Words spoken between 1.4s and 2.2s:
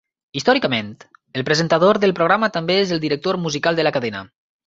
el presentador del